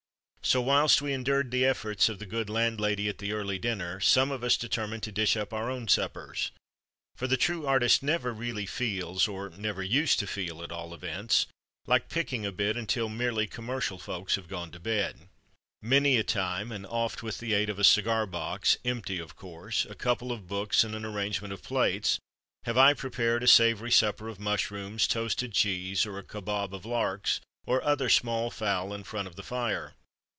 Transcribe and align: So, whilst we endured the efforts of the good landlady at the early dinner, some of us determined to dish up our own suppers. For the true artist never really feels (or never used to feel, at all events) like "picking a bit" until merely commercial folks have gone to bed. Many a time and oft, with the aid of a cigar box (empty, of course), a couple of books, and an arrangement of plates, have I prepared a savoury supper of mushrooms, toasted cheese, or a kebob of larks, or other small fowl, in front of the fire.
So, 0.43 0.59
whilst 0.59 1.01
we 1.01 1.13
endured 1.13 1.51
the 1.51 1.63
efforts 1.65 2.09
of 2.09 2.19
the 2.19 2.25
good 2.25 2.49
landlady 2.49 3.07
at 3.07 3.19
the 3.19 3.31
early 3.31 3.57
dinner, 3.57 4.01
some 4.01 4.31
of 4.31 4.43
us 4.43 4.57
determined 4.57 5.03
to 5.03 5.11
dish 5.11 5.37
up 5.37 5.53
our 5.53 5.69
own 5.71 5.87
suppers. 5.87 6.51
For 7.15 7.25
the 7.25 7.37
true 7.37 7.65
artist 7.65 8.03
never 8.03 8.33
really 8.33 8.65
feels 8.65 9.29
(or 9.29 9.51
never 9.51 9.81
used 9.83 10.19
to 10.19 10.27
feel, 10.27 10.61
at 10.61 10.71
all 10.71 10.93
events) 10.93 11.45
like 11.85 12.09
"picking 12.09 12.45
a 12.45 12.51
bit" 12.51 12.75
until 12.75 13.07
merely 13.07 13.47
commercial 13.47 13.97
folks 13.97 14.35
have 14.35 14.49
gone 14.49 14.71
to 14.71 14.79
bed. 14.79 15.29
Many 15.81 16.17
a 16.17 16.23
time 16.23 16.71
and 16.71 16.85
oft, 16.87 17.23
with 17.23 17.37
the 17.37 17.53
aid 17.53 17.69
of 17.69 17.79
a 17.79 17.85
cigar 17.85 18.25
box 18.25 18.77
(empty, 18.83 19.19
of 19.19 19.37
course), 19.37 19.85
a 19.85 19.95
couple 19.95 20.33
of 20.33 20.47
books, 20.47 20.83
and 20.83 20.95
an 20.95 21.05
arrangement 21.05 21.53
of 21.53 21.63
plates, 21.63 22.19
have 22.63 22.79
I 22.79 22.93
prepared 22.93 23.43
a 23.43 23.47
savoury 23.47 23.91
supper 23.91 24.27
of 24.27 24.39
mushrooms, 24.39 25.07
toasted 25.07 25.53
cheese, 25.53 26.03
or 26.05 26.17
a 26.17 26.23
kebob 26.23 26.73
of 26.73 26.83
larks, 26.83 27.39
or 27.65 27.81
other 27.83 28.09
small 28.09 28.49
fowl, 28.49 28.91
in 28.93 29.03
front 29.05 29.29
of 29.29 29.37
the 29.37 29.43
fire. 29.43 29.93